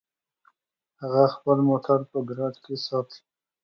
هغه 1.01 1.23
خپل 1.35 1.57
موټر 1.69 1.99
په 2.11 2.17
ګراج 2.27 2.55
کې 2.65 2.75
ساتي 2.87 3.19